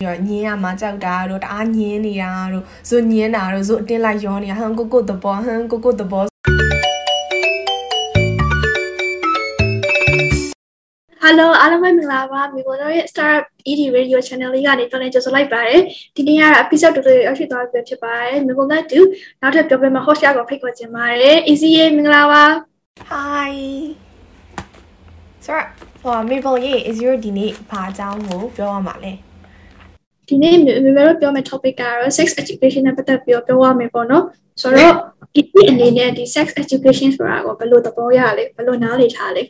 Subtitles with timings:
[0.00, 6.24] ပြီးတော့ညင်းရမှာကြောက်တာတို့တအားညင်းနေတာတို့ဇွညင်းတာတို့ဇွအတင်းလိုက်ရောနေတာဟန်ကိုကိုသဘောဟန်ကိုကိုသဘော
[11.22, 15.80] Hello အားလုံးပဲမင်္ဂလာပါမိဘတို့ရဲ့ Startup ED Radio Channel လေးကနေပြန်လည်ကြိုဆိုလိုက်ပါတယ်
[16.16, 19.00] ဒီနေ့ကတော့ episode တူတူရရှိသွားပြီဖြစ်ပါတယ်မိဘတို့တူ
[19.40, 22.44] နောက်ထပ်ပြောပြမှာ host ရကိုဖိတ်ခေါ်ချင်ပါတယ် Easy ရေမင်္ဂလာပါ
[23.10, 23.54] Hi
[25.44, 25.66] ဆိုတော့
[26.02, 29.27] ဟိုမေဘယ်ရေး is your ဒီနေ့ဘာအကြောင်းကိုပြောရမှာလဲ
[30.28, 34.24] ဒီနေ့မိဘတို့ပြောမယ့် topic ကတော့ sex education နဲ့ပတ်သက်ပြီးပြောရမယ်ပေါ့နော်
[34.62, 34.94] ဆိုတော့
[35.34, 39.42] ဒီအနေနဲ့ဒီ sex education ဆိုတာကိုဘယ်လိုသဘောရလဲဘယ်လိုနားလည်ထားလဲ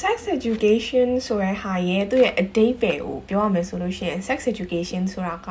[0.00, 5.48] sex education ဆိုတဲ့ဟာရဲ့သူ့ရဲ့အတိတ်ပဲကိုပြောရမယ်ဆိုလို့ရှိရင် sex education ဆိုတာက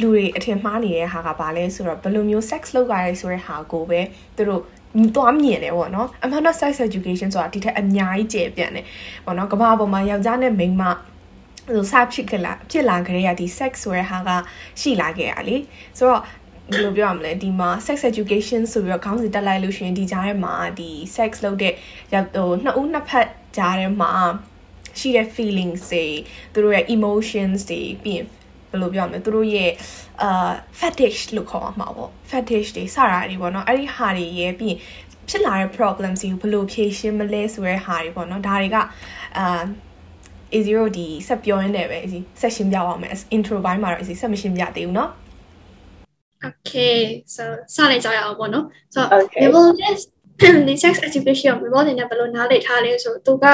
[0.00, 4.00] လူတွေအထင်မှားနေတဲ့ဟာကဘာလဲဆိုတော့ဘယ်လိုမျိုး sex လုပ်ကြရဲဆိုတဲ့ဟာကိုပဲ
[4.36, 4.62] သူတို့
[5.14, 8.84] သွားမြင်တယ်ပေါ့နော်အမှန်တော့ sex education ဆိုတာဒီထက်အများကြီးကျယ်ပြန့်တယ်
[9.24, 10.84] ပေါ့နော်ကမ္ဘာပေါ်မှာယောက်ျားနဲ့မိန်းမ
[11.68, 14.30] ဟိုစဖြစ်ကြလားဖြစ်လာကြတဲ့ဒီ sex ဆိုတဲ့ဟာက
[14.80, 15.56] ရှိလာခဲ့ရလေ
[15.98, 16.22] ဆိုတော့
[16.72, 21.72] ဘယ်လိုပြောရမလဲဒီမှာ sex education ဆိုပြီးတော့ခေါင်းစဉ်တက်လိုက်လို့ရှိရင်ဒီကြားထဲမှာဒီ sex လုပ်တဲ့
[22.12, 24.12] ဟိုနှစ်ဦးနှစ်ဖက်ကြားထဲမှာ
[24.98, 26.06] ရှိတဲ့ feelings တွေ
[26.52, 28.26] သူတို့ရဲ့ emotions တွေပြီးရင်
[28.70, 29.72] ဘယ်လိုပြောရမလဲသူတို့ရဲ့
[30.22, 34.80] အာ fetish လို့ခေါ်မှာပေါ့ fetish တွေစတာတွေပေါ့နော်အဲ့ဒီဟာတွေရဲ့ပြီးရင်
[35.28, 38.76] ဖြစ်လာတဲ့ problems တွေကိုဘယ်လိုဖြေရှင်းမလဲဆိုတဲ့ဟာတွေပေါ့နော်ဒါတွေက
[39.38, 39.62] အာ
[40.53, 45.09] A0 ဒီဆက်ပြောရင်းနဲ့ပဲအစီဆက်ရှင်းပြပါမယ် intro ဘိုင်းမှာတော့အစီဆက်မရှင်းပြသေးဘူးเนาะ
[46.49, 46.99] Okay
[47.35, 48.99] so စလိုက်ကြရအောင်ပေါ့နော် so
[49.43, 50.01] level is
[50.67, 53.45] ဒီ sex education ကိုဘယ်လိုနေဘယ်လိုနားလည်ထားလဲဆိုတော့သူက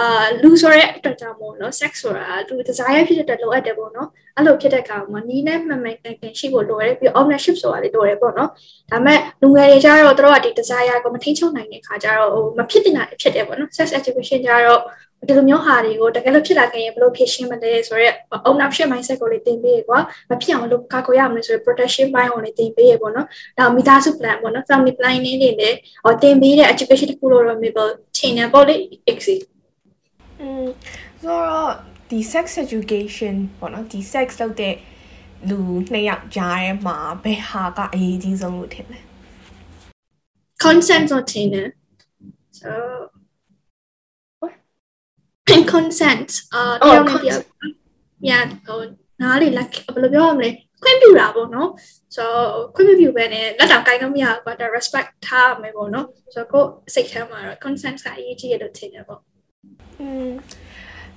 [0.00, 8.50] အာလူဆိုတဲ့အတွက်ကြောင့်မို့နော် sex ဆိုတာသူ desire ဖြစ်တဲ့လိုအပ်တယ်ပေါ့နော်အဲ့လိုဖြစ်တဲ့အခါမှာနီးနဲ့မှန်မှန်ကန်ကန်ရှိဖို့လိုရတယ်ပြီး ownership ဆိုတာလည်းလိုတယ်ပေါ့နော်
[8.90, 14.80] ဒါပေမဲ့လူငယ်တွေကျတော့တို့ကဒီ desire ကိုမထိချုံနိုင်တဲ့အခါကျတော့ဟိုမဖြစ်တင်တာဖြစ်တယ်ပေါ့နော် sex education ကျတော့
[15.27, 18.15] ဒီလိုမျိုးဟာတွေကိုတကယ်လို့ဖြစ်လာခဲ့ရင်ဘယ်လိုဖြေရှင်းမလဲဆိုတော့
[18.49, 23.27] ownership mindset ကိုလေးသင်ပေးရကွာမဖြစ်အောင်လို့ကာကွယ်ရမယ်ဆိုတော့ protection ဘိုင်းကိုလေးသင်ပေးရပေါ့နော်
[23.57, 27.83] ဒါမိသားစု plan ပေါ့နော် family planning တွေလည်းဟောသင်ပေးတဲ့ education တစ်ခုလို့တော့ maybe
[28.17, 28.75] ချိန်နေပေါ့လေ
[29.11, 29.41] exit
[30.41, 30.65] อืม
[31.23, 31.71] ဆိုတော့
[32.09, 34.75] ဒီ sex education ပေါ့နော်ဒီ sex လုပ်တဲ့
[35.49, 35.59] လူ
[35.91, 38.99] နှစ်ယောက်ကြားထဲမှာဘယ်ဟာကအရေးကြီးဆုံးလို့ထင်လဲ
[40.63, 41.67] consent ဆိုတင်တယ်
[45.61, 47.45] so consent အာတယောက်နဲ့တယောက်
[48.27, 48.79] ညာဟို
[49.21, 50.49] နားလေလက်ဘယ်လိုပြောရမလဲ
[50.83, 51.69] ခွင့်ပြုတာပေါ့နော်
[52.15, 52.23] so
[52.75, 56.63] ခွင့်မပြုဘဲနဲ့လက်တောင်ကိုင်းလို့မရဘူးကွာဒါ respect ထားမယ်ပေါ့နော် so ကို
[56.93, 59.21] စိတ်ထဲမှာတော့ consent ကအရေးကြီးရလို့ထင်တယ်ပေါ့
[59.99, 60.29] อืม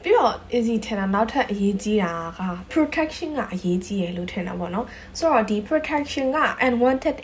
[0.04, 2.40] ပြီးတော့ easy ထင်တာနောက်ထပ်အရေးကြီးတာက
[2.72, 4.86] protection ကအရေးကြီးရလို့ထင်တာပေါ့နော်
[5.18, 7.16] ဆိုတော့ဒီ protection က unwanted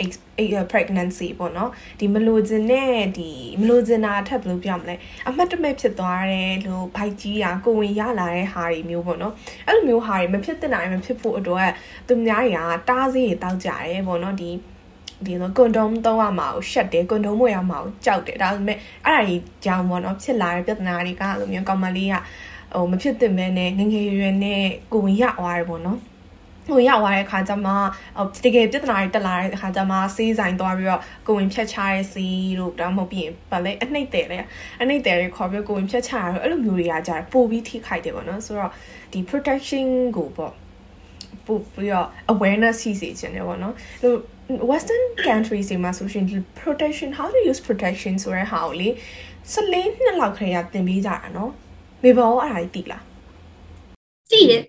[0.72, 1.70] pregnancy ပေါ့နော်
[2.00, 3.30] ဒီမလိုချင်တဲ့ဒီ
[3.60, 4.94] မလိုချင်တာထပ်ဘယ်လိုပြောမလဲ
[5.28, 9.34] အမှတ်တမဲ့ဖြစ်သွားတယ်လို့ဘိုက်ကြီးတာကိုဝင်ရလာတဲ့ဟာတွေမျိုးပေါ့နော်
[9.66, 11.70] အဲ့လိုမျိုးဟာတွေမဖြစ်တဲ့နိုင်မဖြစ်ဖို့အတွက်
[12.08, 12.58] သူများတွေက
[12.88, 14.50] တားစီးတွေတောက်ကြတယ်ပေါ့နော်ဒီ
[15.26, 22.14] ဒီလိုကွန်ဒုံသုံးရမှာကိုရှက်တယ်ကွန်ဒုံမွေရမှာကိုကြောက်တယ်ဒါပေမဲ့အဲ့ဒါကြီးကြောင်ပေါ့နော်ဖြစ်လာတဲ့ပြဿနာတွေကလိုမျိုးကောင်မလေးက
[22.74, 26.00] ဟိုမဖြစ်သင့်မဲနဲ့ငငယ်ရွယ်နဲ့ကိုဝင်ရသွားတယ်ပေါ့နော်
[26.68, 27.72] ဟိုရောက်သွားတဲ့အခါကျမှ
[28.44, 32.26] တကယ်ပြဿနာတွေတက်လာတဲ့အခါကျမှစေးဆိုင်သွားပြီးတော့ကိုဝင်ဖြတ်ချရဲစီ
[32.58, 34.38] တို့ဒါမှမဟုတ်ပြီးရင်ဗာလဲအနှိမ့်တယ်လေ
[34.80, 38.70] အနှိမ့်တယ်တွေခေါ်ပြီးကိုဝင်ဖြတ်ချရတော့အဲ့လိုမျိုးတွေကကြာပို့ပြီးထိခိုက်တယ်ပေါ့နော်ဆိုတော့
[39.12, 40.52] ဒီ protection ကိုပေါ့
[41.46, 44.14] ပို့ပြီးတော့ awareness ရှိစေချင်တယ်ပေါ့နော်ဟို
[44.70, 46.24] western countries တွေမှာဆိုရှင်
[46.60, 48.88] protection how to use protection ဆိုတဲ့ဟာကိုလေ
[49.52, 51.52] 14နှစ်လောက်ခရေကသင်ပေးကြတာနော်
[52.02, 53.02] မေဘောအဲ့ဒါကြီးသိလား
[54.30, 54.62] သိတယ်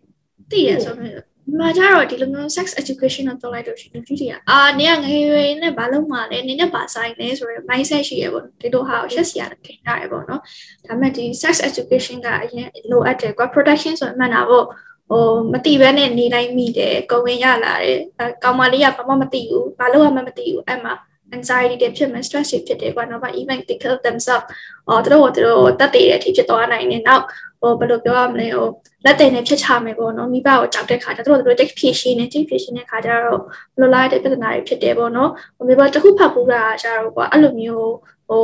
[0.52, 10.42] သိတယ်ဆိုတော့မှာကြတော့ဒီလိုမျိုး sex education တော့တော့လိုက်လို့ရှိရင်ဒီတီအာနေကငယ်ရွယ်နဲ့ဘာလို့မှလဲနေနဲ့ဘာဆိုင်လဲဆိုရယ် mindset ရှိရပေါ့ဒီလိုဟာကိုရှက်စီရတယ်ခင်တာရပေါ့နော်
[10.86, 14.66] ဒါပေမဲ့ဒီ sex education ကအရင်လိုအပ်တယ်ကွာ protection ဆိုမှန်တာပေါ့
[15.10, 20.94] ဟိုမတိဘဲနဲ့နေလိုက်မိတယ်ကိုဝင်ရလာတယ်အဲကောင်မလေးကဘာမှမသိဘူးဘာလို့မှမသိဘူးအဲ့မှာ
[21.36, 24.46] anxiety တွေဖြစ်မယ် stress တွေဖြစ်တယ်ကွာနောက်မှ even they kill themselves
[24.88, 27.24] အော်သူတို့သူတို့တက်တည်တဲ့အထိဖြစ်သွားနိုင်တယ်နောက်
[27.62, 28.68] ဟိုဘယ်လိုပြောရမလဲဟို
[29.06, 33.40] လက်တင်နဲ့ဖြစ်ချမယ်ပေါ့နော်မိဘကိုကြောက်တဲ့ခါကျသူတို့သူတို့တိတ်ဖြည့်ရှင်းနေတိတ်ဖြည့်ရှင်းတဲ့ခါကျတော့
[33.74, 37.92] ဘယ်လိုလိုက်တဲ့ပြဿနာတွေဖြစ်တယ်ပေါ့နော်ဟိုမိဘတခုဖတ်ပူတာကျတော့ကွာအဲ့လိုမျိုး
[38.30, 38.44] ဟို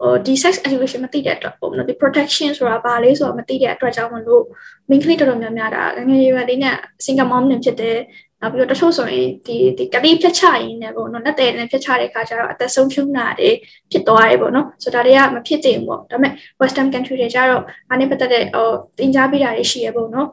[0.00, 4.44] ဟိုဒီ sex education မသိတဲ့အတွက်ပေါ့နော်ဒီ protection ဆိုတာဘာလဲဆိုတာမသိတဲ့အတွက်ကြောင့်မလို့
[4.88, 7.98] main ကလေးတော်တော်များများဒါငယ်ငယ်ရွယ်လေးနဲ့ single mom နဲ့ဖြစ်တဲ့
[8.41, 13.49] နောက်ပြီးတော့တချို့ဆိုရင်ဒီဒီကလေးဖြတ်ချရင်းနဲ့ပေါ့နော်လက်တယ်နဲ့ဖြတ်ချတဲ့ခါကျတော့အသက်ဆုံးရှုံးတာတွေ
[13.91, 18.69] ဖြစ်သွားတယ်ပေါ့နော်ဆိုတော့ဒါတွေကမဖြစ်တင်ပေါ့ဒါပေမဲ့ western country တွေကျတော့အားနဲ့ပတ်သက်တဲ့ဟို
[18.99, 20.29] တင် जा ပေးတာတွေရှိရပေါ့နော်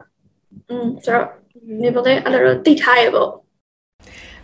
[0.69, 1.27] อืมဆိုတော့
[1.81, 3.31] မြေပေါ်တဲ့အဲ့လိုသိထားရပေါ့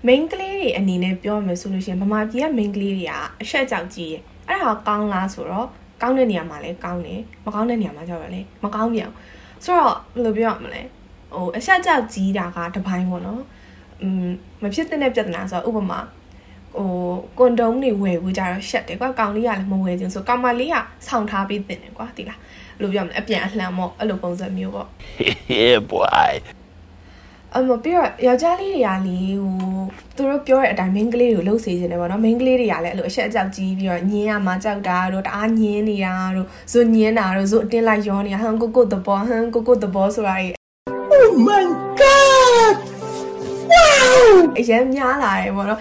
[0.06, 3.12] main ကလေးတွေအနေနဲ့ပြောမယ်ဆိုလို့ရှိရင်ဗမာပြည်က main ကလေးတွေက
[3.42, 5.68] အရှက်ကြောက်ကြီးရဲ့အဲ့ဒါကောင်းလားဆိုတော့
[6.02, 9.10] ကောင်းတဲ့နေရာမှာလည်းကောင်းတယ်မကောင်းတဲ့နေရာမှာကျတော့လည်းမကောင်းပြန်
[9.64, 10.82] ဆိုတော့ဘယ်လိုပြောရမလဲ
[11.35, 13.41] ဟိုအဆက်ကြောက်ကြီးတာကတပိုင်းပေါ့နော်
[14.01, 14.25] อืม
[14.61, 15.99] မဖြစ်တဲ့ပြဿနာဆိုတော့ဥပမာ
[16.77, 16.89] ဟို
[17.37, 20.75] ကွန်ဒုံးတွေဝယ်ဖို့ကြတော့ရှက်တယ်ကွာကောင်လေးကလည်းမဝယ်ခြင်းဆိုကောင်မလေးက
[21.07, 22.39] ဆောင်းထားပေးတင်တယ်ကွာဒီလား
[22.77, 24.87] အဲ့လိုပြောမလဲအပြန်အလှန်ပေါ့အဲ့လိုပုံစံမျိုးပေါ့
[25.55, 26.33] yeah boy
[27.55, 29.55] အမပြီးတော့ယောက်ျားလေးတွေကလေဟို
[30.15, 40.60] သူတို့ပြောတဲ့အတိုင်း main ကလေးကိုလှုပ်စေခြင်းတယ်ပေါ့နော် main ကလေးတွေကလည်းအဲ့လိုအဆက်အကြောက်ကြီးပြီးတော့ညင်းရမှာကြောက်တာတို့တအားညင်းနေတာတို့ဇွညင်းတာတို့ဇွအတင်းလိုက်ရောနေတာဟန်ကိုကိုသဘောဟန်ကိုကိုသဘောဆိုတာတွေ oh
[41.46, 41.64] my
[42.00, 42.76] god
[44.58, 45.80] အရင်များလာတယ်ပေါ့နော်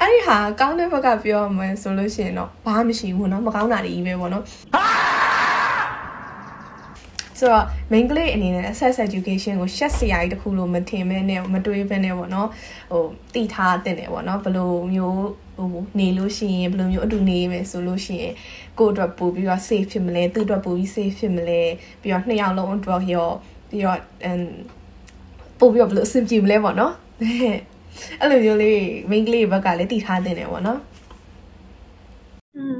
[0.00, 4.44] အဲ့ဒီဟာကောင်းတဲ့ဘက်ကပြောမှဆိုလို့ရှိရင်တော့ဘာမှမရှိဘူးเนาะမကောင်းတာတွေကြီးပဲပေါ့နော်
[7.38, 12.48] ဆိုတော့ main ကလေးအနေနဲ့ sex education ကိုရှက်စရာကြီးတစ်ခုလို့မထင်မဲနဲ့မတွေးဘဲနဲ့ပေါ့နော်
[12.92, 13.04] ဟို
[13.34, 15.22] တည်ထားတဲ့တယ်ပေါ့နော်ဘယ်လိုမျိုး
[15.56, 15.68] ဟို
[15.98, 18.34] နေလို့ရှိရင်ဘယ်လိုမျိုးအတူနေမယ်ဆိုလို့ရှိရင်
[18.78, 21.60] ကိုယ့်အတွက်ပို့ပြီးတော့ safe ဖြစ်မလဲသူ့အတွက်ပို့ပြီး safe ဖြစ်မလဲ
[22.02, 23.30] ပြီးတော့နှစ်ယောက်လုံးအတွက်ရော
[23.69, 24.41] ပြီးတော့အမ်
[25.59, 26.93] ပို့ပြီးတော့ဘယ်လိုအဆင်ပြေမလဲပေါ့နော်
[28.19, 28.79] အဲ့လိုမျိုးလေး
[29.09, 30.79] main ကလေးဘက်ကလည်းတည်ထားတဲ့တယ်ပေါ့နော်
[32.55, 32.77] อืม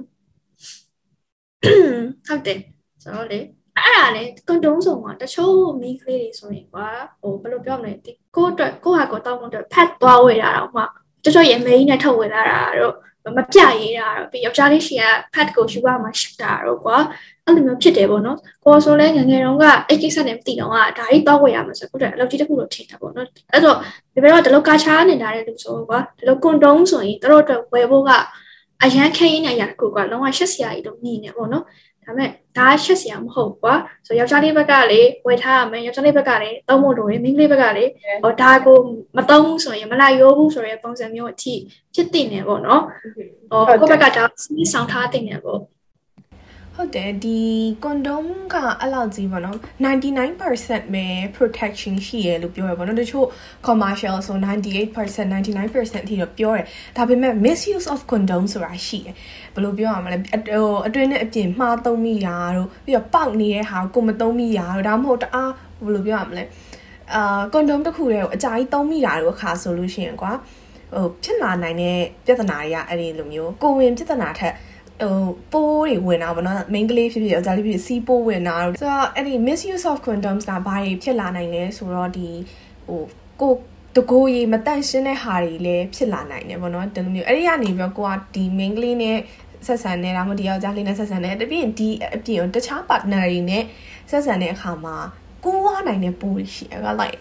[2.28, 2.60] ဟုတ်တယ်
[3.04, 3.40] ဆိုတော့လေ
[3.78, 6.88] အဲ့ဒါလေကွန်ဒုံးဆောင်မှာတချို့မိန်းကလေးတွေဆိုရင်ကွာ
[7.22, 10.84] ဟိုဘယ်လိုပြောမလဲဒီကိုယ့်အတွက်ကိုယ့်ဟာကိုယ်တောင်းလို့ဖတ်သွားဝေတာတော့မှ
[11.24, 12.96] တချို့ရဲ့မိန်းနဲ့ထုတ်ဝေလာတာတော့
[13.38, 16.98] မပြရေးတာတော့ပြီးယောက်ျားလေးရှင်ကဖတ်ကိုယူရမှာရှစ်တာတော့ကွာ
[17.46, 23.78] အဲ့လိုမျိုးဖြစ်တယ်ပေါ့နော်ကိုယ်ဆိုလဲငငယ်တုန်းကအဲ့ကိစ္စနဲ့မသိတော့ကဒါကြီးတော့ဝေရမှာဆိုကိုယ်အလုပ်ကြီးတစ်ခုလို့ထင်တာပေါ့နော်အဲ့တော့
[24.14, 28.12] ဒီဘက်တော့ဒီလိုကာချားနေတာတဲ့လူဆိုကွာဒီလိုကွန်ဒုံးဆိုရင်တို့အတွက်ဝယ်ဖို့က
[28.84, 31.64] အရန်ခဲရင်းနေရတစ်ခုကွာလုံးဝရှက်စရာကြီးတော့မြင်နေပေါ့နော်
[32.08, 33.74] ဒါပေမဲ့ဒါရှက်စရာမဟုတ်ကွာ
[34.08, 37.86] ဆိုယောက်ျားလေးဘက်ကလေဝယ်ထားရမယ်ယောက်ျားလေးဘက်ကလေသုံးဖို့လိုရင်မိန်းကလေးဘက်ကလေ
[38.24, 38.78] ဟောဒါကို
[39.18, 41.54] မသုံးဘူးဆိုရင်မလိုက်ရောဘူးဆိုရဲပုံစံမျိုးအထိ
[41.94, 42.82] ဖြစ်တင်နေပေါ့နော်
[43.52, 45.60] ဟောကိုယ့်ဘက်ကဒါစီးဆောင်ထားတင်နေပေါ့
[46.80, 47.40] ဟုတ်တယ်ဒီ
[47.84, 51.06] ကွန်ဒုံးကအဲ့လောက်ကြီးပေါ့နော်99%ပဲ
[51.38, 53.28] protection ရှိရလို့ပြောရပေါ့နော်တချို့
[53.68, 56.66] commercial ဆို98% 99%အထိတော့ပြောတယ်
[56.98, 59.16] ဒါပေမဲ့ misuse of condom ဆိုတာရှိတယ်
[59.54, 65.52] ဘယ်လိုပြောရမလဲဟိုအတွင်းနဲ့အပြင်မှားသုံးမိတာတို့ပြီးတော့ပေါက်နေတဲ့ဟာကိုမသုံးမိတာတို့ဒါမှမဟုတ်တအား
[65.84, 66.44] ဘယ်လိုပြောရမလဲ
[67.14, 70.32] အာကွန်ဒုံးတစ်ခုတည်းကိုအကြာကြီးသုံးမိတာတို့အခါဆိုလို့ရှိရင်ကွာ
[70.94, 74.54] ဟိုဖြစ်လာနိုင်တဲ့ပြဿနာတွေကအဲ့ဒီလိုမျိုးကိုဝင်ပြဿနာထက်
[75.02, 75.22] ဟို
[75.52, 82.30] ပိုးတွေဝင်တာပေါ့နော် main ကလေးဖြစ်ဖြစ်ယောက်ျားလေးဖြစ်ဖြစ်စီးပိုးဝင်တာဆိုတော့အဲ့ဒီ misuse of condoms ကဘာတွေဖြစ်လာနိုင်လဲဆိုတော့ဒီ
[82.88, 83.02] ဟို
[83.42, 83.54] ကို
[83.96, 89.18] တကိုးရေမတန့်ရှင်းတဲ့ဟာတွေလည်းဖြစ်လာနိုင်တယ်ပေါ့နော်ဒီလိုမျိုးအဲ့ဒီကနေပြီးတော့ကိုကဒီ main ကလေးနဲ့
[89.68, 93.64] ဆက်ဆံနေတာမဟုတ်ဒီယောက်ျားလေးနဲ့ဆက်ဆံနေတပြင်းဒီအပြင်တခြား partner တွေနဲ့
[94.12, 94.96] ဆက်ဆံတဲ့အခါမှာ
[95.48, 97.18] ကိုးဝါနိုင်တဲ့ပိုးတွေရှိတယ်က like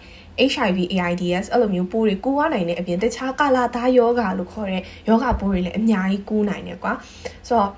[0.53, 6.93] HIV AIDS အဲ့လိုမျိုးပိုးတွေကူးရနိုင်တဲ့အပြင်တခြားကာလာသားယောဂါလို့ခေါ်တဲ့ယောဂပိုးတွေလည်းအများကြီးကူးနိုင်တယ်ကွာ
[7.47, 7.71] ဆိုတော့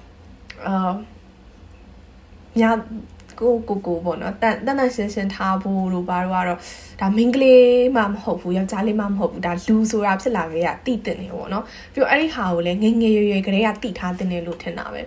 [0.67, 0.91] အာ
[2.61, 2.71] ညာ
[3.39, 6.59] ကိုကိုကိုပေါ့နော်တန်တန်တန်ရှင်းရှင်းထားဖို့လို့ဘာလို့ကတော့
[6.99, 7.65] ဒါမင်းကလေး
[7.95, 11.63] မှမဟုတ်ဘူးယောက်ျားလေးမှမဟုတ်ဘူးဒါလူဆိုတာဖြစ်လာခဲ့ရတိတင်နေပေါ့နော်
[11.93, 15.01] ပြီးတော့အဲ့ဒီဟာကိုလည်းငငယ်ရွယ်ရွယ်ကလေးကတိထားတင်တယ်လို့ထင်တာပဲ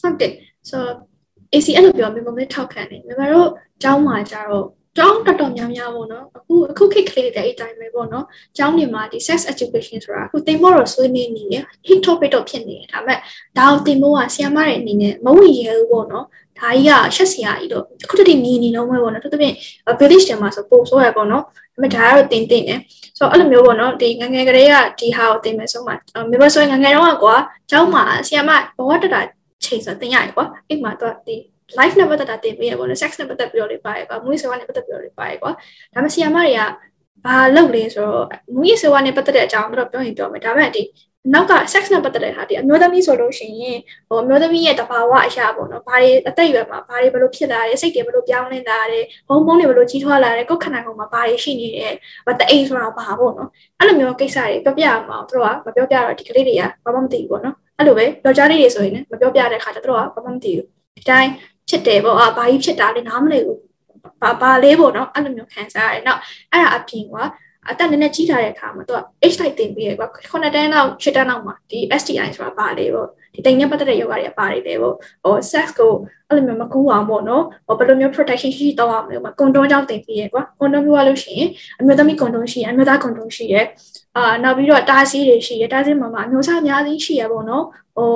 [0.00, 0.32] ဟုတ်တယ်
[0.68, 1.13] ဆိုတော့
[1.54, 3.48] AC အဲ့လိုပြောမိမမထောက်ခံနေမိမတို့
[3.82, 4.66] ကျောင်းမှာကြတော့
[4.96, 8.24] ကျောင်းတော်တော်များများပေါ့နော်အခုအခုခေတ်ကလေးတဲ့အတိုင်းပဲပေါ့နော်
[8.56, 13.18] ကျောင်းတွေမှာဒီ sex education ဆိုတာအခုသင်ဖို့တော့ဆွေးနွေးနေတယ် hit topic တော့ဖြစ်နေတယ်ဒါပေမဲ့
[13.58, 16.24] ဒါကိုသင်ဖို့ကဆရာမတွေအနေနဲ့မဝင်ရဘူးပေါ့နော်
[16.58, 19.54] ဒါကြီးကရှက်စရာကြီးတော့အခုတည်းမြင်နေလုံးပဲပေါ့နော်သူတပြင်း
[20.00, 22.80] village တွေမှာဆိုပို့ဆိုရပေါ့နော်ဒါပေမဲ့ဒါကတော့တင်တင်တယ်
[23.18, 25.92] ဆိုတော့အဲ့လိုမျိုးပေါ့နော်ဒီငငယ်ကလေးကဒီဟာကိုတင်မယ်ဆိုမှ
[26.30, 27.34] မြေဘဆိုရင်ငငယ်တော့ကွာ
[27.70, 29.20] ကျောင်းမှာဆရာမဘဝတတာ
[29.66, 31.36] ချိန်ဆိုတင်ရတယ်ကွာအိမ်မှာတော့ဒီ
[31.78, 35.50] life နဲ့ပတ်သက်တာတင်ပေးရပေါ့နော် sex နဲ့ပတ်သက်ပြီးတော့လေးပါရကွာမူးယစ်ဆေးဝါးနဲ့ပတ်သက်ပြီးတော့လေးပါရကွာ
[35.94, 36.60] ဒါမှဆီယာမတွေက
[37.24, 40.82] ဘာလုပ်လဲဆိုတော့မူးယစ်ဆေးဝါးနဲ့ပတ်သက်တဲ့အကြောင်းတော့ပြောရင်ပြောမယ်ဒါပေမဲ့ဒီ
[41.32, 43.78] နောက်က sex နဲ့ပတ်သက်တဲ့ဟာဒီအမျိုးသမီးဆိုလို့ရှိရင်
[44.08, 51.94] ဟိုအမျိုးသမီးရဲ့တဘာဝအရာပေါ့နော်ဘာတွေအသက်အရွယ်မှာဘာတွေဘယ်လိုဖြစ်လာတယ်စိတ်တွေဘယ်လိုပြောင်းလဲလာတယ်ဟော်မုန်းတွေဘယ်လိုကြီးထွားလာတယ်ကိုယ်ခန္ဓာကိုယ်မှာဘာတွေရှိနေတယ်
[52.26, 60.66] ဘာတအိမ်ဆိုတာဘာပေါ့နော်အဲ့လိုမျိုးကိစ္စတွေပြောပြရမှာသူတို့ကမပြောပြတော့ဒီကလေးတွေကဘာမှမသိဘူးပေါ့နော် အဲ့လိုပဲယောက်ျားလေးတွေဆိုရင်လည်းမပြောပြတဲ့ခါကျသူတို့ကဘာမှမသိဘူး
[60.96, 61.30] ဒီတိုင်း
[61.68, 63.60] ဖြစ်တယ်ပေါ့အာဘာကြီးဖြစ်တာလဲနားမလည်ဘူး
[64.22, 66.20] ဘာဘာလေးပေါ့နော်အဲ့လိုမျိုးခံစားရတယ်နောက်
[66.52, 67.16] အဲ့ဒါအပြင်က
[67.68, 69.00] အတက်နည်းနည်းကြီးလာတဲ့အခါမှာသူက
[69.32, 75.92] H type တင်ပြီးရကွာ9တန်းလောက်10တန်းလောက်မှာဒီ STI ဆိုတာပါလေပေါ့ ဒီတိမ်နဲ့ပတ်သက်တဲ့ယောဂတွေကပါတယ်လေပေါ့ဟို sex ကို
[76.28, 81.48] အဲ့လိုမျိုးမကူအောင်ပေါ့နော်ဟိုဘယ်လိုမျိုး protection ရှိရှိတောင်းအောင်လဲကွာကွန်ဒုံးကြောင့်တင်ပြီးရကွာကွန်ဒုံးပြောရလို့ရှိရင်
[81.80, 83.56] အမျိုးသမီးကွန်ဒုံးရှိရအမျိုးသားကွန်ဒုံးရှိရ
[84.16, 87.64] အာနောက်ပြီးတော့တားစီးတွေရှိရတားစီးမှာမှာအမျိုးသားအများကြီးရှိရပေါ့နော်
[87.96, 88.10] ဟို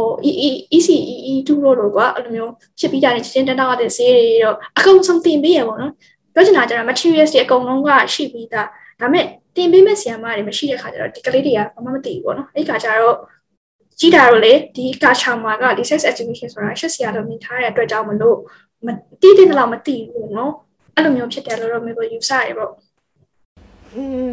[0.76, 0.88] EC
[1.28, 5.92] EE2 လို့တော့ကွာအဲ့လိုမျိုးဖြစ်ပြီးကြတဲ့ချင်းတန်းတောက်ရတဲ့ဈေးတွေတော့အကုန်ဆုံးတင်ပေးရပေါ့နော်
[6.34, 8.66] ပြောချင်တာကျတော့ materials တွေအကုန်လုံးကရှိပြီးသား
[9.00, 13.16] ဒါပေမဲ့တင်ပေးမဲ့ဆီယမ်မတွေမရှိတဲ့ခါကျတော့ဒီကလေးတွေကဘာမှမသိဘူးပေါ့နော်အဲ့ခါကျတော့
[14.00, 18.36] ကြီးတာတော့လေဒီကာချာမာကဒီ sex education ဆိုတာရှက်စရာတော့မြင်ထားတဲ့အတွက်ကြောင့်မလို့
[18.86, 18.88] မ
[19.22, 20.52] တိတိတလောက်မသိဘူးနော်
[20.94, 22.72] အဲ့လိုမျိုးဖြစ်တယ်လို့တော့မေကိုယူဆရပေါ့
[23.94, 24.32] อืม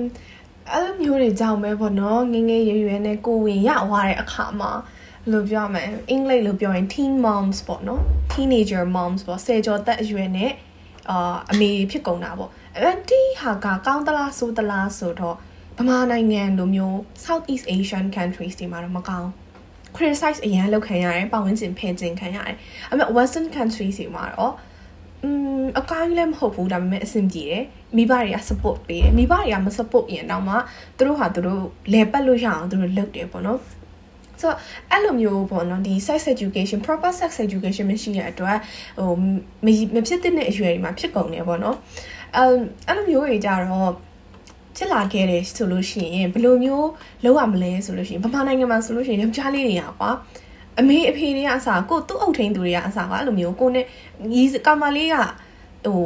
[0.71, 10.51] အဲ့လိုမျိုးတွေကြောင့်ပဲပေါ့နော်ငငယ်ရွယ်ရွယ်နဲ့ကိုဝင်ရသွားတဲ့အခါမှာဘယ်လိုပြောရမလဲအင်္ဂလိပ်လိုပြောရင် teen moms ပေါ့နော် teenager moms ပေါ့ဆယ်ကျော်သက်အရွယ်နဲ့
[11.09, 15.35] အာအမေဖြစ်ကုန်တာပေါ့အဲဒီဟာကကောင်းသလားဆိုးသလားဆိုတော့
[15.77, 19.29] ဗမာနိုင်ငံလိုမျိုး Southeast Asian countries တွေမှာတော့မကောင်း
[19.95, 22.55] criticize အရန်လောက်ခံရတယ်ပတ်ဝန်းကျင်ဖယ်ကျင်ခံရတယ်
[22.91, 24.53] အမေ western countries တွေမှာတော့
[25.23, 25.29] อื
[25.61, 27.63] มအကိုင်းလည်းမဟုတ်ဘူးဒါပေမဲ့အဆင်ပြေတယ်
[27.97, 30.55] မိဘတွေက support ပေးတယ်မိဘတွေကမ support ရင်တော့မှ
[30.97, 31.61] သူတို့ဟာသူတို့
[31.93, 33.59] လဲပတ်လို့ရအောင်သူတို့လုပ်တယ်ပေါ့နော်
[34.41, 34.57] ဆိုတော့
[34.91, 38.57] အဲ့လိုမျိုးပေါ့နော်ဒီ sex education proper sex education မရှိတဲ့အတွက်
[38.99, 39.11] ဟို
[39.65, 41.77] မမဖြစ်တဲ့အရွယ်တွေမှာဖြစ်ကုန်တယ်ပေါ့နော်
[42.35, 42.43] အဲ
[42.87, 43.91] အဲ့လိုမျိုးတွေကြတော့
[44.75, 46.89] ဖြစ်လာခဲ့တယ်ဆိုလို့ရှိရင်ဘယ်လိုမျိုး
[47.23, 50.11] လုပ်ရမလဲဆိုလို့ရှိရင်ဗမာနိုင်ငံမှာဆိုလို့ရှိရင်ယောက်ျားလေးတွေကကွာ
[50.79, 53.85] အမေအဖေတွေကအစားကိုသူ့အုပ်ထိန်သူတွေကအစားကွာအဲ့လိုမျိုးကိုနဲ့
[54.31, 55.15] ညီကောင်မလေးက
[55.85, 56.01] ဟို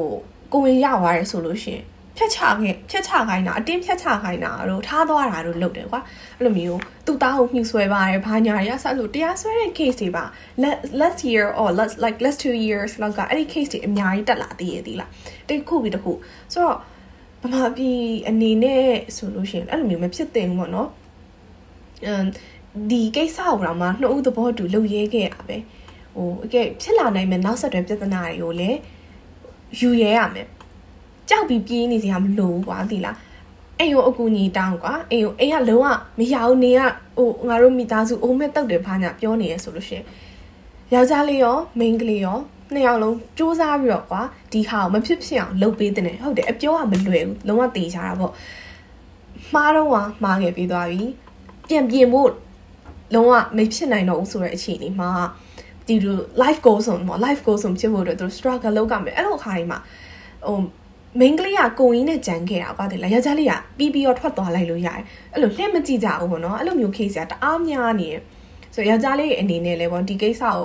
[0.52, 1.86] ကိုဝင်ရသွားတယ်ဆိုလို့ရှိရင်
[2.18, 6.02] ဖြတ်ချခဲ့ဖြတ်ချခိုင်းတာအတင်းဖြတ်ချခိုင်းတာတို့ထားသွားတာတို့လုပ်တယ်ကွာ
[6.38, 10.24] အဲ့လိုမျိုးသူ့သားကိုမြှူဆွဲပါတယ်ဘာညာရဆက်လို့တရားဆွဲတဲ့ case တွေပါ
[11.02, 15.10] last year or last like last 2 years လောက်ကအဲ့ဒီ case တွေအများကြီးတက်လာသေးရဲ့ဒီလား
[15.50, 16.12] တခုပြီးတခု
[16.54, 16.78] ဆိုတော့
[17.42, 20.90] ဗမာပြည်အနေနဲ့ဆိုလို့ရှိရင်အဲ့လိုမျိုးမဖြစ်သင့်ဘူးပေါ့နော်
[22.06, 22.26] အမ်
[22.92, 25.58] ဒီကိစ္စကိုတော့မှနှစ်ဦးသဘောတူလုပ်ရဲခဲ့ရပဲ
[26.16, 28.80] ဟိုအကဲဖြစ်လာနိုင်မယ့်နောက်ဆက်တွဲပြဿနာတွေကိုလည်း
[29.80, 30.48] ယူရဲရမယ်
[31.30, 33.18] ကြောက်ပြီးပြေးနေစရာမလိုဘူးကွာဒီလား
[33.80, 35.88] အိမ်ကိုအကူညီတောင်းကွာအိမ်ကိုအိမ်ကလုံးဝ
[36.20, 36.82] မရဘူးနေက
[37.18, 40.06] ဟိုငါတို့မိသားစုအိုးမဲ့တောက်တယ်ဘာညာပြောနေရဆိုလို့ရှိရင်
[40.94, 42.40] ယောက်ျားလေးရောမိန်းကလေးရော
[42.74, 44.22] နှစ်ယောက်လုံးစူးစမ်းပြီးတော့ကွာ
[44.54, 48.34] ဒီဟာကိုမဖြစ်ဖြစ်အောင်လုပ်ပေးတဲ့တယ်ဟုတ်တယ်အပြောကမလွယ်ဘူးလုံးဝတေးချတာပေါ့
[49.54, 51.02] မှားတော့ကမှားခဲ့ပြီးသွားပြီ
[51.70, 52.30] ပြန်ပြင်ဖို့
[53.16, 55.10] လုံးဝမဖြစ်နိုင်တော့ဘူးဆိုတဲ့အခြေအနေမှာ
[55.88, 59.80] ဒီလို life goals ဆိုတော့ life goals ဆိုဖြစ်ဖို့တော့သူ struggle လုပ်ကြမယ်အဲ့လိုအခါကြီးမှာ
[60.48, 60.58] ဟို
[61.20, 68.16] main ကလေးကကိုရင်းနဲ့ကြံခဲ့တာကွာတယ်လားယောက်ျားလေးကပြီးပြီးတော့ထွက်သွားလိုက်လို့ရတယ်အဲ့လိုလှည့်မကြည့်ကြဘူးပေါ့နော်အဲ့လိုမျိုး case ကတအားများနေရ
[68.76, 70.60] ဆိုယောက်ျားလေးရဲ့အနေနဲ့လည်းပေါ့ဒီကိစ္စကို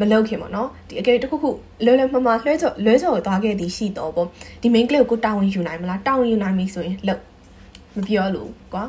[0.00, 1.50] မလုပ်ခင်ပေါ့နော်ဒီအကယ်တခုခု
[1.84, 4.28] လွယ်လွယ်မမလွှဲချော်လွှဲချော်သွားခဲ့သည်ရှိတော့ပေါ့
[4.62, 7.22] ဒီ main ကလေးကိုကိုတာဝန်ယူနိုင်မလားတာဝန်ယူနိုင်ပြီဆိုရင်လုပ်
[7.94, 8.84] မပြောလို့ကွာ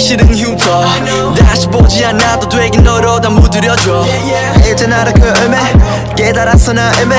[0.00, 0.84] 보기 싫은 흉터
[1.36, 4.06] 다시 보지 않아도 되긴 너로 다 무드려줘.
[4.72, 5.56] 이제 나를 그 의미
[6.16, 7.14] 깨달았어 나 의미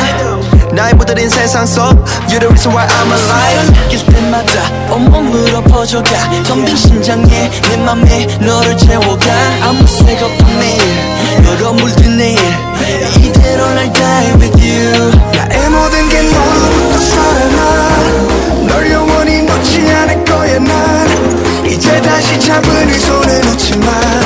[0.73, 1.83] 나의 무드린 세상 속
[2.27, 3.73] You're the reason why I'm alive.
[3.83, 6.09] 느낄 때마다 온몸으로 퍼져가.
[6.43, 9.25] 텅빈 심장에 내 맘에 너를 채워가.
[9.63, 10.81] 아무 색 없던 내일
[11.43, 12.39] 너로 물든 내일.
[13.19, 15.11] 이대로 날 die with you.
[15.35, 18.67] 나의 모든 게 너로부터 살아나.
[18.67, 24.21] 널 영원히 놓지 않을 거야 난 이제 다시 잡은 이 손을 놓지 마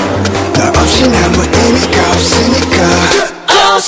[0.58, 3.80] 너 없이 아무 의미가 없으니까 Oh